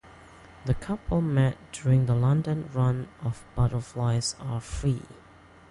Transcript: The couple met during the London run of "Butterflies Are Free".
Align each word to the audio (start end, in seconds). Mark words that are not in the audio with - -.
The 0.65 0.73
couple 0.73 1.21
met 1.21 1.59
during 1.71 2.07
the 2.07 2.15
London 2.15 2.67
run 2.73 3.07
of 3.21 3.45
"Butterflies 3.55 4.35
Are 4.39 4.59
Free". 4.59 5.03